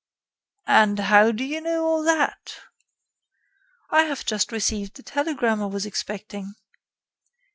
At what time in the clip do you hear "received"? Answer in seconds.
4.51-4.95